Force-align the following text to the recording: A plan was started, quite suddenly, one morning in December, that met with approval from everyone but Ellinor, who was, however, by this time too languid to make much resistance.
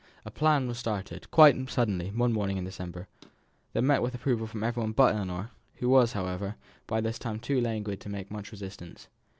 A 0.25 0.31
plan 0.31 0.67
was 0.67 0.79
started, 0.79 1.29
quite 1.29 1.69
suddenly, 1.69 2.09
one 2.09 2.33
morning 2.33 2.57
in 2.57 2.63
December, 2.63 3.07
that 3.73 3.83
met 3.83 4.01
with 4.01 4.15
approval 4.15 4.47
from 4.47 4.63
everyone 4.63 4.93
but 4.93 5.13
Ellinor, 5.13 5.51
who 5.75 5.89
was, 5.89 6.13
however, 6.13 6.55
by 6.87 7.01
this 7.01 7.19
time 7.19 7.39
too 7.39 7.61
languid 7.61 7.99
to 8.01 8.09
make 8.09 8.31
much 8.31 8.51
resistance. 8.51 9.09